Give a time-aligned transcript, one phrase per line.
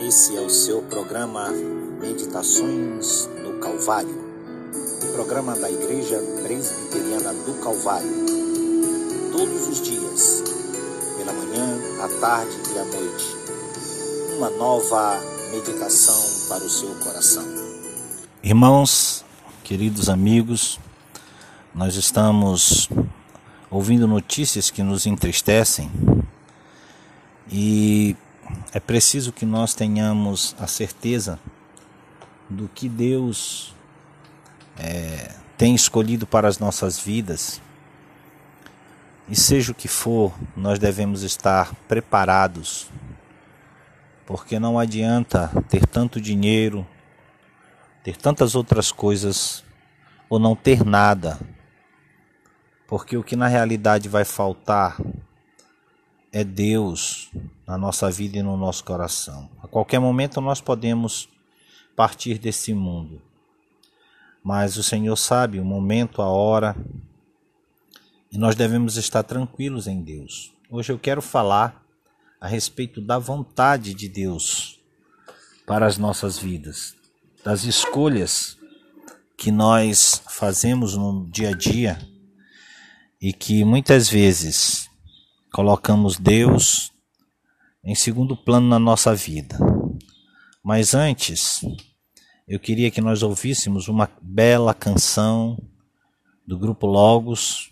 [0.00, 1.50] Esse é o seu programa
[2.00, 4.18] Meditações no Calvário,
[5.04, 8.10] o programa da Igreja Presbiteriana do Calvário.
[9.30, 10.42] Todos os dias,
[11.16, 13.36] pela manhã, à tarde e à noite,
[14.36, 15.20] uma nova
[15.52, 17.44] meditação para o seu coração.
[18.42, 19.24] Irmãos,
[19.62, 20.80] queridos amigos,
[21.74, 22.88] nós estamos
[23.70, 25.90] ouvindo notícias que nos entristecem
[27.52, 28.16] e
[28.72, 31.38] é preciso que nós tenhamos a certeza
[32.48, 33.74] do que Deus
[34.78, 37.60] é, tem escolhido para as nossas vidas.
[39.28, 42.88] E seja o que for, nós devemos estar preparados,
[44.26, 46.86] porque não adianta ter tanto dinheiro,
[48.02, 49.62] ter tantas outras coisas
[50.28, 51.38] ou não ter nada,
[52.88, 54.96] porque o que na realidade vai faltar
[56.32, 57.30] é Deus
[57.66, 59.50] na nossa vida e no nosso coração.
[59.62, 61.28] A qualquer momento nós podemos
[61.96, 63.20] partir desse mundo,
[64.42, 66.76] mas o Senhor sabe o momento, a hora,
[68.32, 70.52] e nós devemos estar tranquilos em Deus.
[70.70, 71.84] Hoje eu quero falar
[72.40, 74.80] a respeito da vontade de Deus
[75.66, 76.94] para as nossas vidas,
[77.44, 78.56] das escolhas
[79.36, 81.98] que nós fazemos no dia a dia
[83.20, 84.89] e que muitas vezes
[85.52, 86.92] colocamos Deus
[87.84, 89.58] em segundo plano na nossa vida.
[90.62, 91.62] Mas antes,
[92.46, 95.58] eu queria que nós ouvíssemos uma bela canção
[96.46, 97.70] do grupo Logos,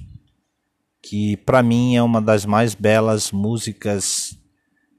[1.03, 4.39] que para mim é uma das mais belas músicas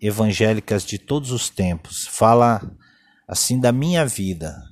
[0.01, 2.07] evangélicas de todos os tempos.
[2.07, 2.61] Fala
[3.27, 4.63] assim da minha vida,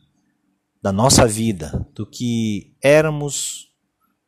[0.82, 3.72] da nossa vida, do que éramos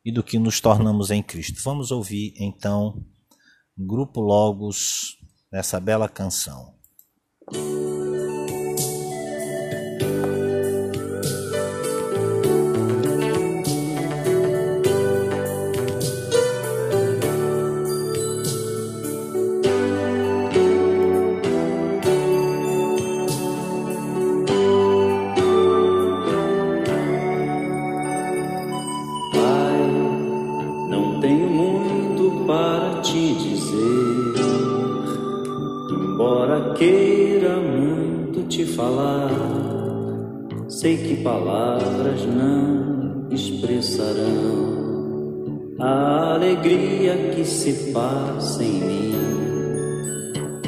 [0.04, 1.60] e do que nos tornamos em Cristo.
[1.62, 3.04] Vamos ouvir então
[3.76, 5.18] Grupo Logos
[5.50, 6.74] nessa bela canção.
[40.80, 44.80] Sei que palavras não expressarão
[45.78, 49.14] a alegria que se passa em mim.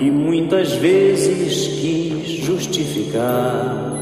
[0.00, 3.92] E muitas vezes quis justificar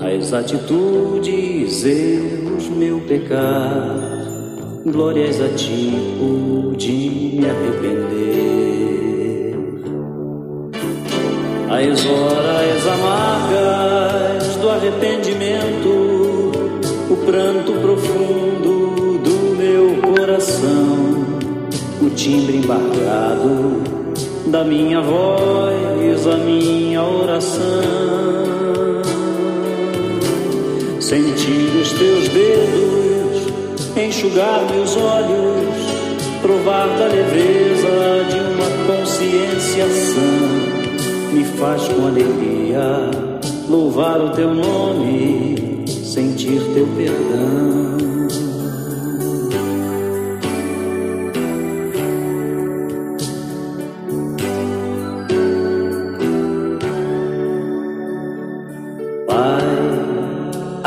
[0.00, 4.17] as atitudes, erros, meu pecar.
[4.92, 8.28] Glórias a ti pude me arrepender.
[11.68, 15.88] As horas amargas do arrependimento,
[17.10, 21.26] o pranto profundo do meu coração,
[22.00, 23.82] o timbre embargado
[24.46, 27.62] da minha voz, a minha oração.
[30.98, 32.97] Sentir os teus dedos
[34.00, 35.74] enxugar meus olhos,
[36.40, 43.10] provar da leveza de uma consciência sã, me faz com alegria
[43.68, 48.27] louvar o teu nome, sentir teu perdão.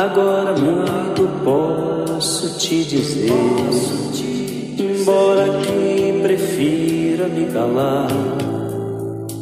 [0.02, 3.30] Agora muito posso te dizer,
[4.80, 8.08] embora que prefira me calar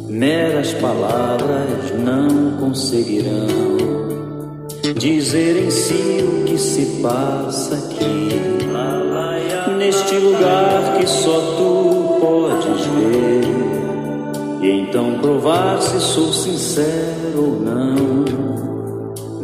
[0.06, 3.46] meras palavras não conseguirão
[4.98, 8.28] dizer em si o que se passa aqui,
[9.78, 18.49] neste lugar que só tu podes ver, e então provar se sou sincero ou não.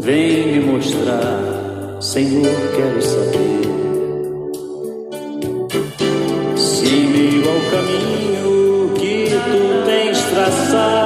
[0.06, 3.66] Vem me mostrar, Senhor, quero saber.
[6.56, 11.05] Se meio ao caminho que tu tens traçado,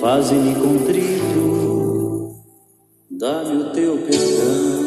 [0.00, 2.36] faze-me contrito,
[3.10, 4.78] dá-me o teu perdão.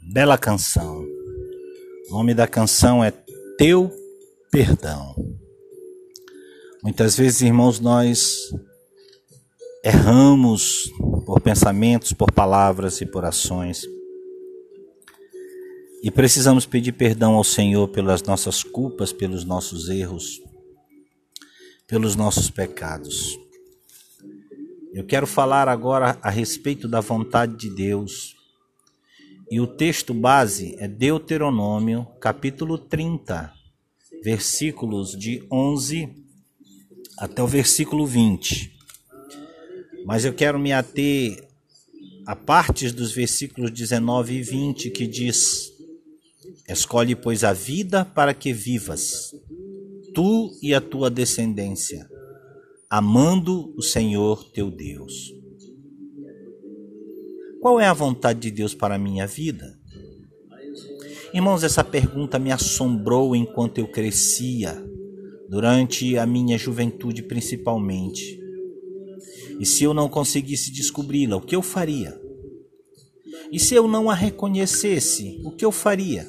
[0.00, 1.04] Bela canção.
[2.08, 3.10] O nome da canção é
[3.58, 3.90] Teu
[4.50, 5.23] Perdão.
[6.84, 8.54] Muitas vezes, irmãos, nós
[9.82, 10.92] erramos
[11.24, 13.86] por pensamentos, por palavras e por ações.
[16.02, 20.42] E precisamos pedir perdão ao Senhor pelas nossas culpas, pelos nossos erros,
[21.86, 23.34] pelos nossos pecados.
[24.92, 28.36] Eu quero falar agora a respeito da vontade de Deus.
[29.50, 33.50] E o texto base é Deuteronômio, capítulo 30,
[34.22, 36.23] versículos de 11
[37.18, 38.72] até o versículo 20.
[40.04, 41.48] Mas eu quero me ater
[42.26, 45.72] a partes dos versículos 19 e 20 que diz:
[46.68, 49.34] Escolhe, pois, a vida para que vivas,
[50.14, 52.08] tu e a tua descendência,
[52.88, 55.32] amando o Senhor teu Deus.
[57.60, 59.78] Qual é a vontade de Deus para a minha vida?
[61.32, 64.84] Irmãos, essa pergunta me assombrou enquanto eu crescia,
[65.54, 68.40] durante a minha juventude principalmente.
[69.60, 72.20] E se eu não conseguisse descobri-la, o que eu faria?
[73.52, 76.26] E se eu não a reconhecesse, o que eu faria?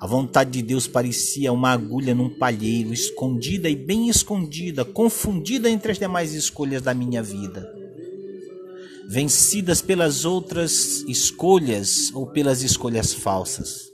[0.00, 5.92] A vontade de Deus parecia uma agulha num palheiro, escondida e bem escondida, confundida entre
[5.92, 7.72] as demais escolhas da minha vida
[9.10, 13.87] vencidas pelas outras escolhas ou pelas escolhas falsas.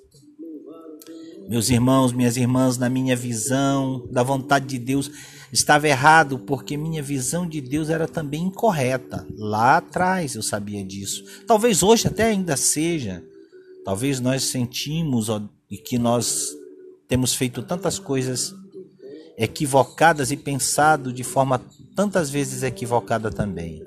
[1.48, 5.10] Meus irmãos, minhas irmãs, na minha visão da vontade de Deus
[5.52, 9.26] estava errado, porque minha visão de Deus era também incorreta.
[9.36, 11.24] Lá atrás eu sabia disso.
[11.46, 13.22] Talvez hoje até ainda seja.
[13.84, 15.28] Talvez nós sentimos
[15.70, 16.56] e que nós
[17.06, 18.54] temos feito tantas coisas
[19.36, 21.60] equivocadas e pensado de forma
[21.94, 23.82] tantas vezes equivocada também.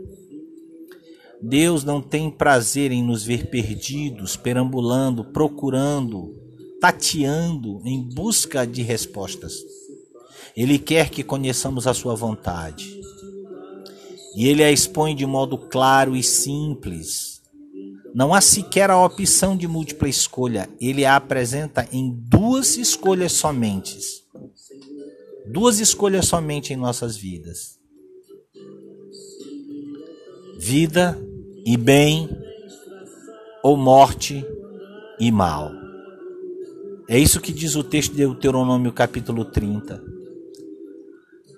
[1.42, 6.47] Deus não tem prazer em nos ver perdidos, perambulando, procurando,
[6.80, 9.56] tateando em busca de respostas.
[10.56, 13.00] Ele quer que conheçamos a sua vontade.
[14.36, 17.42] E ele a expõe de modo claro e simples.
[18.14, 20.70] Não há sequer a opção de múltipla escolha.
[20.80, 23.98] Ele a apresenta em duas escolhas somente.
[25.46, 27.78] Duas escolhas somente em nossas vidas
[30.58, 31.18] vida
[31.66, 32.28] e bem,
[33.64, 34.46] ou morte
[35.20, 35.72] e mal.
[37.10, 40.04] É isso que diz o texto de Deuteronômio capítulo 30.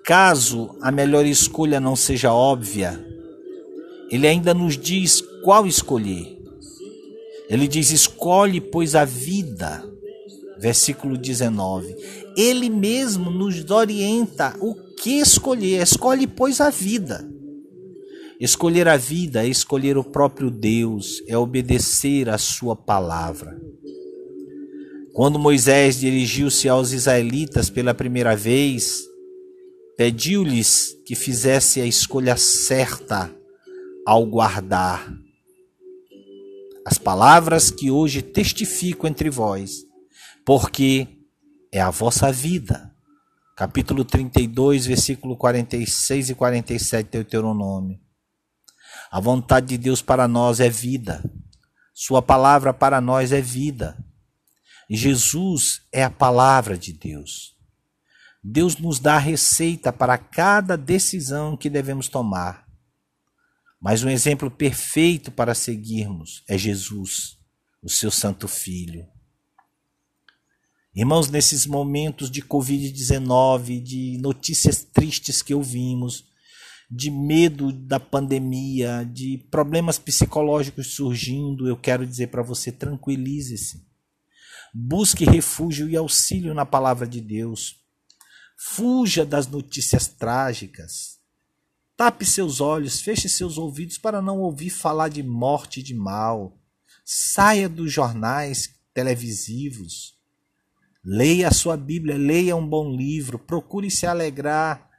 [0.06, 3.04] Caso a melhor escolha não seja óbvia,
[4.12, 6.38] ele ainda nos diz qual escolher.
[7.50, 9.84] Ele diz: escolhe, pois, a vida.
[10.60, 11.96] Versículo 19.
[12.36, 15.82] Ele mesmo nos orienta o que escolher.
[15.82, 17.28] Escolhe, pois, a vida.
[18.40, 23.60] Escolher a vida é escolher o próprio Deus, é obedecer a sua palavra.
[25.20, 29.02] Quando Moisés dirigiu-se aos israelitas pela primeira vez,
[29.98, 33.30] pediu-lhes que fizesse a escolha certa
[34.08, 35.14] ao guardar
[36.86, 39.84] as palavras que hoje testifico entre vós,
[40.46, 41.06] porque
[41.70, 42.90] é a vossa vida.
[43.58, 48.00] Capítulo 32, versículo 46 e 47 do Deuteronômio.
[49.12, 51.22] A vontade de Deus para nós é vida.
[51.94, 53.98] Sua palavra para nós é vida.
[54.96, 57.56] Jesus é a palavra de Deus.
[58.44, 62.68] Deus nos dá a receita para cada decisão que devemos tomar.
[63.80, 67.38] Mas um exemplo perfeito para seguirmos é Jesus,
[67.82, 69.06] o seu Santo Filho.
[70.96, 76.26] Irmãos, nesses momentos de Covid-19, de notícias tristes que ouvimos,
[76.90, 83.89] de medo da pandemia, de problemas psicológicos surgindo, eu quero dizer para você: tranquilize-se.
[84.74, 87.82] Busque refúgio e auxílio na palavra de Deus.
[88.58, 91.20] Fuja das notícias trágicas.
[91.98, 96.58] Tape seus olhos, feche seus ouvidos para não ouvir falar de morte e de mal.
[97.04, 100.18] Saia dos jornais televisivos.
[101.04, 104.90] Leia a sua Bíblia, leia um bom livro, procure se alegrar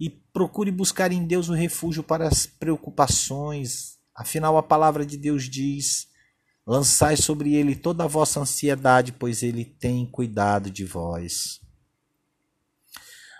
[0.00, 3.98] e procure buscar em Deus o refúgio para as preocupações.
[4.14, 6.08] Afinal, a palavra de Deus diz:
[6.66, 11.60] lançai sobre ele toda a vossa ansiedade, pois ele tem cuidado de vós.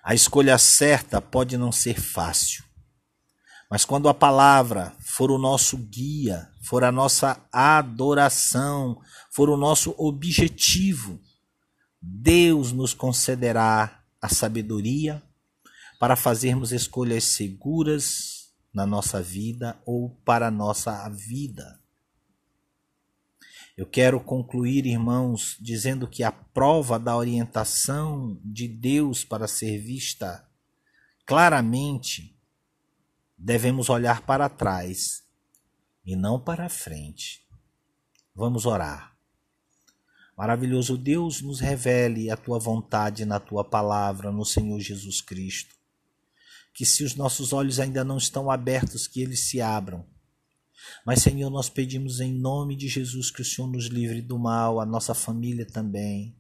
[0.03, 2.63] A escolha certa pode não ser fácil,
[3.71, 9.01] mas quando a palavra for o nosso guia, for a nossa adoração,
[9.31, 11.19] for o nosso objetivo,
[12.01, 15.23] Deus nos concederá a sabedoria
[15.99, 21.81] para fazermos escolhas seguras na nossa vida ou para a nossa vida.
[23.77, 30.49] Eu quero concluir, irmãos, dizendo que a prova da orientação de Deus para ser vista
[31.27, 32.39] claramente,
[33.37, 35.25] devemos olhar para trás
[36.07, 37.45] e não para frente.
[38.33, 39.17] Vamos orar.
[40.37, 45.75] Maravilhoso Deus, nos revele a tua vontade na tua palavra, no Senhor Jesus Cristo.
[46.73, 50.14] Que se os nossos olhos ainda não estão abertos, que eles se abram
[51.07, 54.81] mas, Senhor, nós pedimos em nome de Jesus que o Senhor nos livre do mal,
[54.81, 56.37] a nossa família também.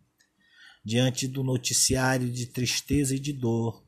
[0.85, 3.85] Diante do noticiário de tristeza e de dor,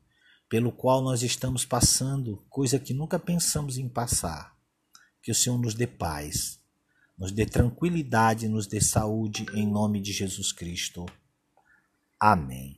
[0.49, 4.55] pelo qual nós estamos passando, coisa que nunca pensamos em passar,
[5.21, 6.59] que o Senhor nos dê paz,
[7.17, 11.05] nos dê tranquilidade, nos dê saúde, em nome de Jesus Cristo.
[12.19, 12.76] Amém.